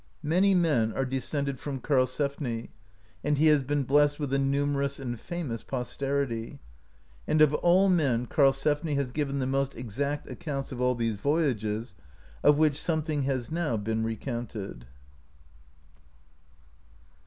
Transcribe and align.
Many 0.23 0.55
men 0.55 0.91
are 0.93 1.05
descended 1.05 1.59
from 1.59 1.79
Karlsefni, 1.79 2.69
and 3.23 3.37
he 3.37 3.45
has 3.45 3.61
been 3.61 3.83
blessed 3.83 4.19
with 4.19 4.33
a 4.33 4.39
numerous 4.39 4.99
and 4.99 5.19
famous 5.19 5.61
posterity; 5.61 6.59
and 7.27 7.39
of 7.39 7.53
all 7.53 7.87
men 7.87 8.25
Karlsefni 8.25 8.95
has 8.95 9.11
given 9.11 9.37
the 9.37 9.45
most 9.45 9.75
exact 9.75 10.27
accounts 10.27 10.71
of 10.71 10.81
all 10.81 10.95
these 10.95 11.17
voyages, 11.19 11.93
of 12.41 12.57
which 12.57 12.81
some 12.81 13.03
thing 13.03 13.21
has 13.25 13.51
now 13.51 13.77
been 13.77 14.03
recounted. 14.03 14.87